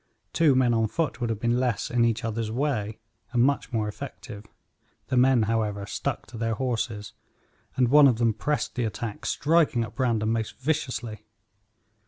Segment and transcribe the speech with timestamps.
[0.33, 2.97] Two men on foot would have been less in each other's way
[3.33, 4.43] and much more effective.
[5.09, 7.13] The men, however, stuck to their horses,
[7.75, 11.27] and one of them pressed the attack, striking at Brandon most viciously.